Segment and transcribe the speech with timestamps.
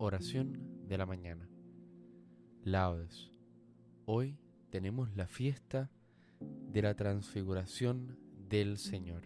[0.00, 1.50] Oración de la mañana.
[2.62, 3.32] Laudes.
[4.04, 4.38] Hoy
[4.70, 5.90] tenemos la fiesta
[6.38, 8.16] de la transfiguración
[8.48, 9.24] del Señor.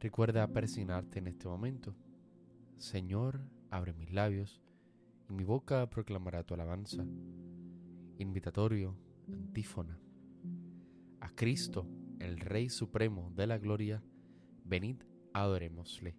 [0.00, 1.94] Recuerda persignarte en este momento.
[2.76, 4.60] Señor, abre mis labios
[5.30, 7.04] y mi boca proclamará tu alabanza.
[8.18, 8.96] Invitatorio,
[9.32, 9.96] antífona.
[11.20, 11.86] A Cristo,
[12.18, 14.02] el Rey Supremo de la Gloria,
[14.64, 14.96] venid,
[15.34, 16.16] adorémosle.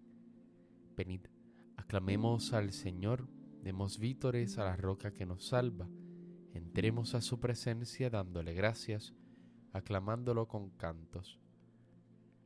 [0.96, 1.26] Venid,
[1.76, 3.28] Aclamemos al Señor,
[3.62, 5.88] demos vítores a la roca que nos salva,
[6.52, 9.14] entremos a su presencia dándole gracias,
[9.72, 11.40] aclamándolo con cantos.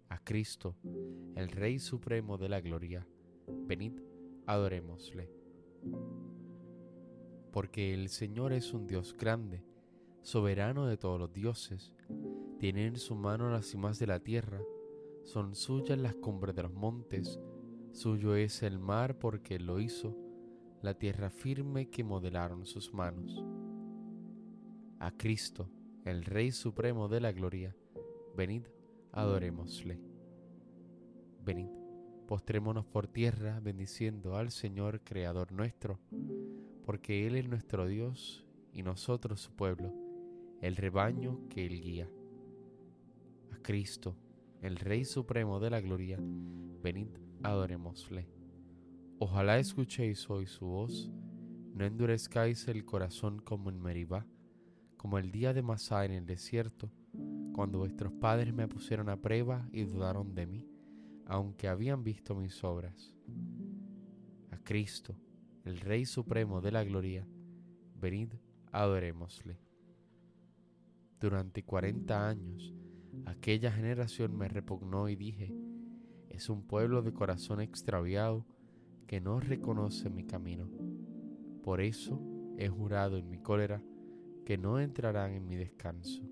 [0.09, 0.77] A Cristo,
[1.37, 3.07] el Rey Supremo de la Gloria,
[3.67, 4.01] venid,
[4.47, 5.31] adorémosle.
[7.53, 9.63] Porque el Señor es un Dios grande,
[10.23, 11.93] soberano de todos los dioses,
[12.59, 14.61] tiene en su mano las cimas de la tierra,
[15.25, 17.39] son suyas las cumbres de los montes,
[17.99, 20.17] Suyo es el mar porque lo hizo,
[20.83, 23.45] la tierra firme que modelaron sus manos.
[25.01, 25.69] A Cristo,
[26.05, 27.75] el Rey Supremo de la Gloria,
[28.37, 28.63] venid,
[29.11, 30.01] adorémosle.
[31.45, 31.71] Venid,
[32.29, 35.99] postrémonos por tierra bendiciendo al Señor Creador nuestro,
[36.85, 39.93] porque Él es nuestro Dios y nosotros su pueblo,
[40.61, 42.09] el rebaño que Él guía.
[43.51, 44.15] A Cristo,
[44.63, 46.19] el Rey Supremo de la Gloria,
[46.83, 47.09] venid,
[47.43, 48.29] adorémosle.
[49.21, 51.13] Ojalá escuchéis hoy su voz,
[51.75, 54.27] no endurezcáis el corazón como en Meribá,
[54.97, 56.91] como el día de Masá en el desierto,
[57.53, 60.69] cuando vuestros padres me pusieron a prueba y dudaron de mí,
[61.27, 63.15] aunque habían visto mis obras.
[64.51, 65.17] A Cristo,
[65.65, 67.27] el Rey Supremo de la Gloria,
[67.95, 68.33] venid,
[68.73, 69.61] adorémosle.
[71.21, 72.75] Durante cuarenta años,
[73.29, 75.55] aquella generación me repugnó y dije,
[76.29, 78.47] es un pueblo de corazón extraviado
[79.07, 80.69] que no reconoce mi camino.
[81.63, 82.21] Por eso
[82.57, 83.83] he jurado en mi cólera
[84.45, 86.23] que no entrarán en mi descanso.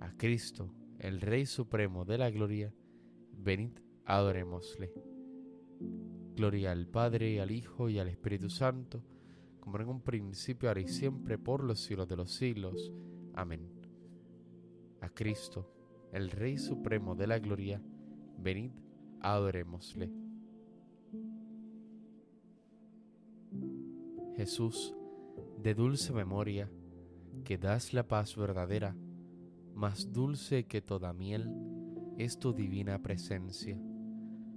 [0.00, 2.72] A Cristo, el Rey Supremo de la Gloria,
[3.36, 3.72] venid,
[4.04, 4.92] adorémosle.
[6.34, 9.02] Gloria al Padre, al Hijo y al Espíritu Santo,
[9.60, 12.92] como en un principio, ahora y siempre, por los siglos de los siglos.
[13.34, 13.73] Amén.
[15.04, 15.68] A Cristo,
[16.12, 17.78] el Rey Supremo de la Gloria,
[18.38, 18.72] Venid,
[19.20, 20.10] adorémosle.
[24.34, 24.96] Jesús,
[25.58, 26.70] de dulce memoria,
[27.44, 28.96] que das la paz verdadera,
[29.74, 31.52] más dulce que toda miel
[32.16, 33.78] es tu divina presencia.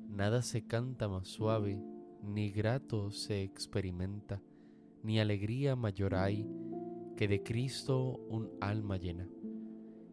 [0.07, 1.83] Nada se canta más suave,
[2.23, 4.41] ni grato se experimenta,
[5.03, 6.49] ni alegría mayor hay
[7.17, 9.27] que de Cristo un alma llena.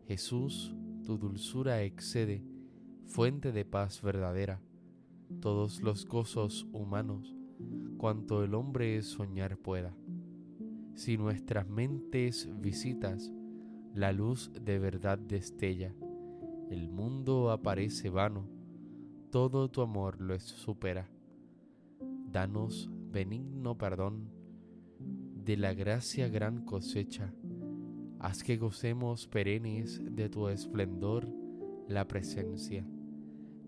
[0.07, 2.45] Jesús, tu dulzura excede
[3.07, 4.61] fuente de paz verdadera,
[5.41, 7.35] todos los gozos humanos,
[7.97, 9.97] cuanto el hombre soñar pueda.
[10.95, 13.33] Si nuestras mentes visitas,
[13.95, 15.95] la luz de verdad destella,
[16.71, 18.49] el mundo aparece vano,
[19.31, 21.09] todo tu amor lo supera.
[22.31, 24.31] Danos benigno perdón
[25.45, 27.33] de la gracia gran cosecha,
[28.25, 31.29] haz que gocemos perennes de tu esplendor
[31.89, 32.87] la presencia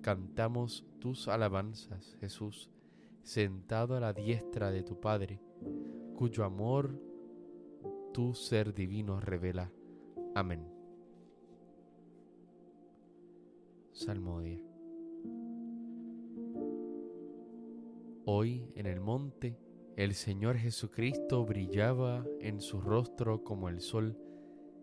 [0.06, 2.71] cantamos tus alabanzas, Jesús,
[3.25, 5.41] sentado a la diestra de tu Padre,
[6.15, 6.97] cuyo amor
[8.15, 9.72] tu ser divino revela.
[10.37, 10.65] Amén.
[13.91, 14.62] Salmodia.
[18.27, 19.59] Hoy en el monte
[19.97, 24.16] el Señor Jesucristo brillaba en su rostro como el sol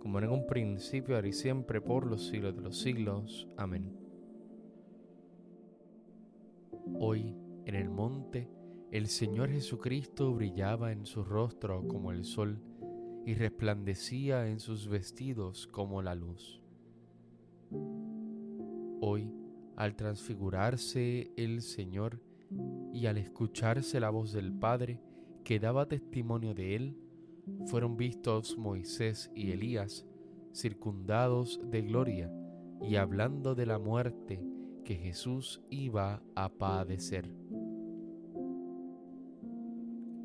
[0.00, 3.46] como en un principio, ahora y siempre, por los siglos de los siglos.
[3.56, 3.96] Amén.
[6.98, 7.36] Hoy,
[7.66, 8.50] en el monte,
[8.90, 12.60] el Señor Jesucristo brillaba en su rostro como el sol
[13.24, 16.60] y resplandecía en sus vestidos como la luz.
[19.00, 19.32] Hoy,
[19.76, 22.20] al transfigurarse el Señor
[22.92, 25.00] y al escucharse la voz del Padre
[25.44, 26.96] que daba testimonio de él,
[27.66, 30.06] fueron vistos Moisés y Elías
[30.52, 32.32] circundados de gloria
[32.82, 34.42] y hablando de la muerte
[34.84, 37.34] que Jesús iba a padecer.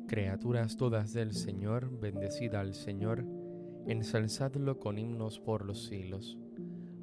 [0.08, 3.24] Criaturas todas del Señor, bendecida al Señor,
[3.86, 6.38] ensalzadlo con himnos por los siglos.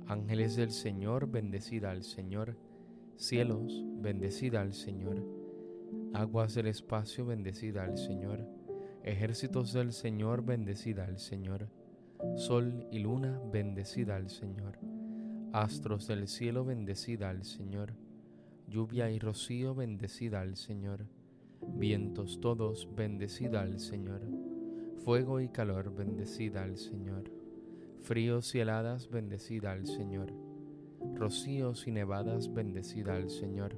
[0.08, 2.58] Ángeles del Señor, bendecida al Señor.
[3.16, 5.24] Cielos, bendecida al Señor.
[6.14, 8.46] Aguas del espacio, bendecida al Señor.
[9.04, 11.70] Ejércitos del Señor, bendecida al Señor.
[12.36, 14.80] Sol y luna, bendecida al Señor.
[15.52, 17.94] Astros del cielo, bendecida al Señor.
[18.68, 21.06] Lluvia y rocío, bendecida al Señor
[21.68, 24.22] vientos todos, bendecida al Señor.
[25.04, 27.24] Fuego y calor, bendecida al Señor.
[28.02, 30.34] Fríos y heladas, bendecida al Señor.
[31.16, 33.78] Rocíos y nevadas, bendecida al Señor.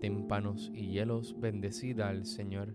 [0.00, 2.74] Témpanos y hielos, bendecida al Señor.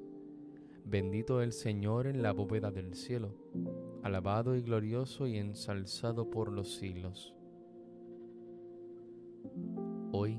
[0.91, 3.33] Bendito el Señor en la bóveda del cielo,
[4.03, 7.33] alabado y glorioso y ensalzado por los siglos.
[10.11, 10.37] Hoy,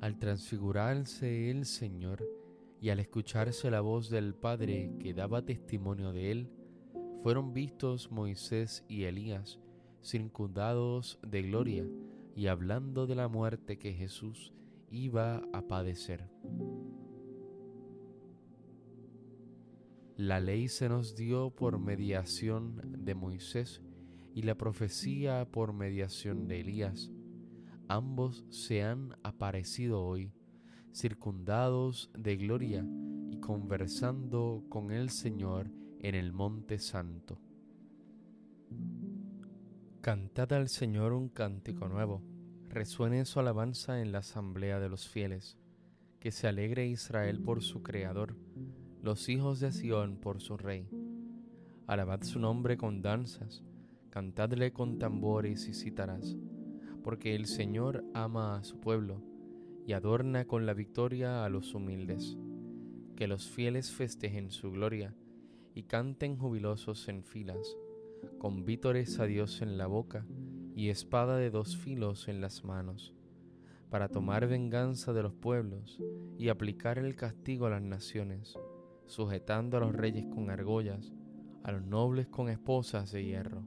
[0.00, 2.28] al transfigurarse el Señor
[2.80, 6.50] y al escucharse la voz del Padre que daba testimonio de él,
[7.22, 9.60] fueron vistos Moisés y Elías
[10.02, 11.86] circundados de gloria
[12.34, 14.52] y hablando de la muerte que Jesús
[14.90, 16.28] iba a padecer.
[20.16, 23.82] La ley se nos dio por mediación de Moisés
[24.32, 27.10] y la profecía por mediación de Elías.
[27.88, 30.32] Ambos se han aparecido hoy,
[30.92, 32.86] circundados de gloria
[33.28, 37.40] y conversando con el Señor en el monte santo.
[40.00, 42.22] Cantad al Señor un cántico nuevo,
[42.68, 45.58] resuene su alabanza en la asamblea de los fieles,
[46.20, 48.36] que se alegre Israel por su Creador,
[49.04, 50.88] los hijos de Sión por su Rey.
[51.86, 53.62] Alabad su nombre con danzas,
[54.08, 56.38] cantadle con tambores y cítaras,
[57.02, 59.20] porque el Señor ama a su pueblo
[59.86, 62.38] y adorna con la victoria a los humildes.
[63.14, 65.14] Que los fieles festejen su gloria
[65.74, 67.76] y canten jubilosos en filas,
[68.38, 70.24] con vítores a Dios en la boca
[70.74, 73.12] y espada de dos filos en las manos,
[73.90, 76.00] para tomar venganza de los pueblos
[76.38, 78.56] y aplicar el castigo a las naciones,
[79.06, 81.12] sujetando a los reyes con argollas,
[81.62, 83.66] a los nobles con esposas de hierro.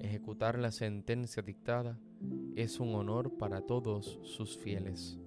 [0.00, 1.98] Ejecutar la sentencia dictada
[2.54, 5.18] es un honor para todos sus fieles.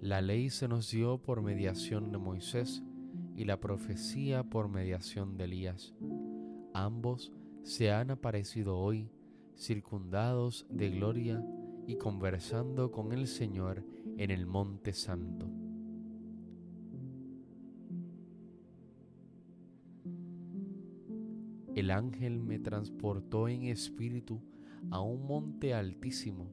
[0.00, 2.82] La ley se nos dio por mediación de Moisés
[3.36, 5.94] y la profecía por mediación de Elías.
[6.74, 9.10] Ambos se han aparecido hoy,
[9.56, 11.44] circundados de gloria
[11.86, 13.84] y conversando con el Señor
[14.16, 15.61] en el Monte Santo.
[21.74, 24.42] El ángel me transportó en espíritu
[24.90, 26.52] a un monte altísimo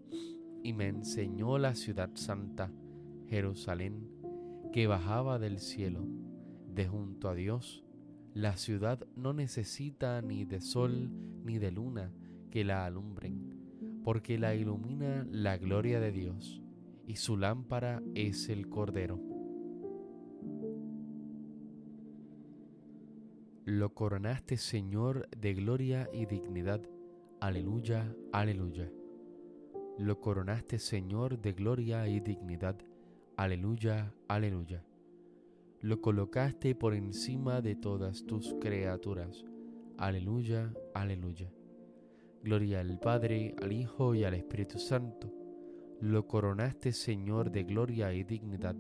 [0.64, 2.72] y me enseñó la ciudad santa
[3.28, 4.10] Jerusalén,
[4.72, 6.08] que bajaba del cielo,
[6.74, 7.84] de junto a Dios.
[8.34, 11.12] La ciudad no necesita ni de sol
[11.44, 12.14] ni de luna
[12.50, 16.62] que la alumbren, porque la ilumina la gloria de Dios,
[17.06, 19.29] y su lámpara es el Cordero.
[23.70, 26.82] Lo coronaste, Señor, de gloria y dignidad.
[27.40, 28.92] Aleluya, aleluya.
[30.00, 32.78] Lo coronaste, Señor, de gloria y dignidad.
[33.38, 34.84] Aleluya, aleluya.
[35.82, 39.46] Lo colocaste por encima de todas tus criaturas.
[40.00, 41.54] Aleluya, aleluya.
[42.42, 45.32] Gloria al Padre, al Hijo y al Espíritu Santo.
[46.02, 48.78] Lo coronaste, Señor, de gloria y dignidad.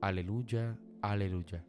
[0.00, 1.64] Aleluya, aleluya.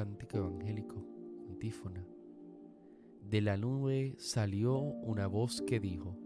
[0.00, 0.96] Cántico evangélico,
[1.46, 2.02] antífona.
[3.28, 6.16] De la nube salió una voz que dijo,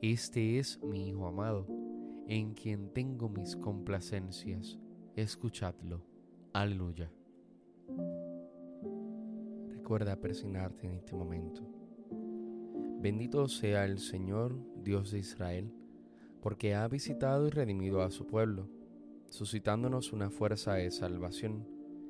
[0.00, 1.66] Este es mi Hijo amado,
[2.28, 4.78] en quien tengo mis complacencias.
[5.16, 6.02] Escuchadlo.
[6.54, 7.12] Aleluya.
[9.68, 11.68] Recuerda persignarte en este momento.
[13.02, 15.70] Bendito sea el Señor, Dios de Israel,
[16.40, 18.70] porque ha visitado y redimido a su pueblo,
[19.28, 21.79] suscitándonos una fuerza de salvación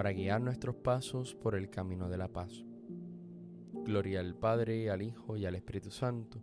[0.00, 2.64] para guiar nuestros pasos por el camino de la paz.
[3.84, 6.42] Gloria al Padre, al Hijo y al Espíritu Santo,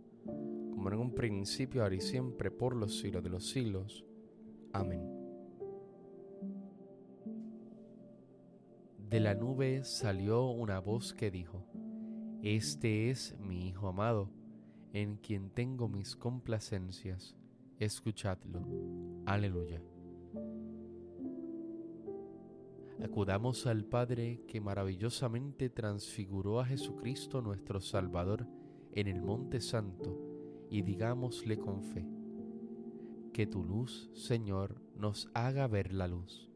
[0.70, 4.04] como en un principio, ahora y siempre, por los siglos de los siglos.
[4.72, 5.02] Amén.
[9.10, 11.66] De la nube salió una voz que dijo,
[12.44, 14.30] Este es mi Hijo amado,
[14.92, 17.34] en quien tengo mis complacencias.
[17.80, 18.62] Escuchadlo.
[19.26, 19.82] Aleluya.
[23.02, 28.46] Acudamos al Padre que maravillosamente transfiguró a Jesucristo nuestro Salvador
[28.92, 30.18] en el Monte Santo
[30.68, 32.06] y digámosle con fe,
[33.32, 36.50] que tu luz, Señor, nos haga ver la luz.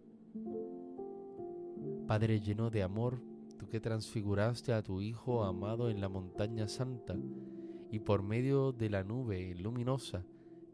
[2.09, 3.23] Padre lleno de amor,
[3.57, 7.17] tú que transfiguraste a tu Hijo amado en la montaña santa
[7.91, 10.25] y por medio de la nube luminosa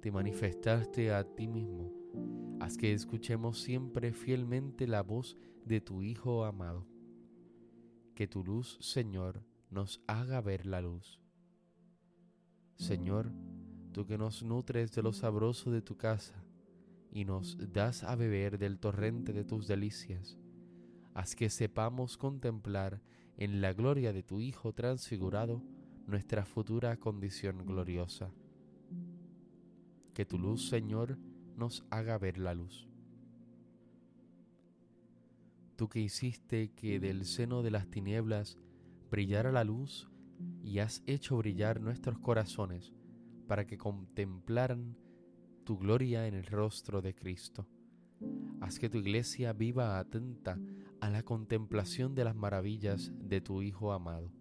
[0.01, 1.93] te manifestaste a ti mismo,
[2.61, 6.87] haz que escuchemos siempre fielmente la voz de tu Hijo amado.
[8.15, 11.21] Que tu luz, Señor, nos haga ver la luz.
[12.77, 13.33] Señor,
[13.93, 16.45] tú que nos nutres de lo sabroso de tu casa
[17.11, 20.39] y nos das a beber del torrente de tus delicias,
[21.15, 23.01] haz que sepamos contemplar
[23.37, 25.63] en la gloria de tu Hijo transfigurado
[26.07, 28.33] nuestra futura condición gloriosa.
[30.15, 31.19] Que tu luz, Señor,
[31.59, 32.89] nos haga ver la luz
[35.79, 38.59] tú que hiciste que del seno de las tinieblas
[39.13, 40.11] brillara la luz
[40.65, 42.93] y has hecho brillar nuestros corazones
[43.47, 44.97] para que contemplaran
[45.63, 47.69] tu gloria en el rostro de Cristo.
[48.61, 50.59] Haz que tu iglesia viva atenta
[51.01, 54.33] a la contemplación de las maravillas de tu Hijo amado.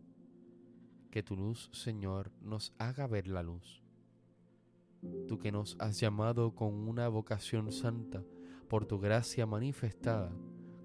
[1.11, 3.86] Que tu luz, Señor, nos haga ver la luz.
[5.27, 8.23] Tú que nos has llamado con una vocación santa
[8.67, 10.31] por tu gracia manifestada,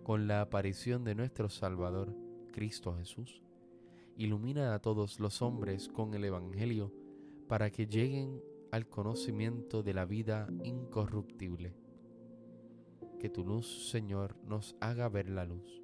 [0.03, 2.17] con la aparición de nuestro Salvador,
[2.53, 3.43] Cristo Jesús.
[4.17, 6.93] Ilumina a todos los hombres con el Evangelio
[7.49, 11.77] para que lleguen al conocimiento de la vida incorruptible.
[13.19, 15.83] Que tu luz, Señor, nos haga ver la luz.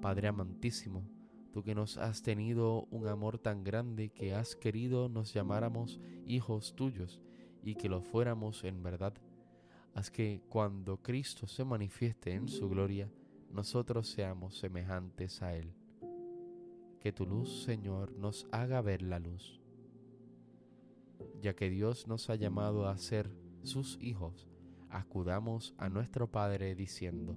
[0.00, 1.08] Padre amantísimo,
[1.52, 6.74] tú que nos has tenido un amor tan grande que has querido nos llamáramos hijos
[6.74, 7.20] tuyos
[7.62, 9.14] y que lo fuéramos en verdad
[9.94, 13.10] Haz que cuando Cristo se manifieste en su gloria,
[13.50, 15.74] nosotros seamos semejantes a Él.
[16.98, 19.60] Que tu luz, Señor, nos haga ver la luz.
[21.42, 23.30] Ya que Dios nos ha llamado a ser
[23.64, 24.48] sus hijos,
[24.88, 27.36] acudamos a nuestro Padre diciendo,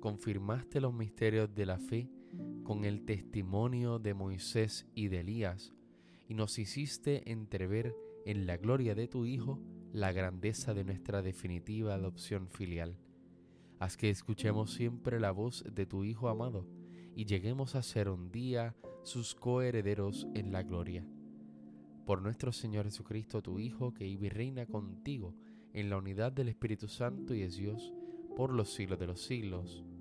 [0.00, 2.10] confirmaste los misterios de la fe
[2.64, 5.72] con el testimonio de Moisés y de Elías,
[6.28, 9.60] y nos hiciste entrever en la gloria de tu Hijo
[9.92, 12.96] la grandeza de nuestra definitiva adopción filial.
[13.80, 16.66] Haz que escuchemos siempre la voz de tu Hijo amado
[17.16, 21.04] y lleguemos a ser un día sus coherederos en la gloria.
[22.06, 25.34] Por nuestro Señor Jesucristo, tu Hijo, que vive y reina contigo
[25.72, 27.92] en la unidad del Espíritu Santo y es Dios,
[28.36, 29.84] por los siglos de los siglos.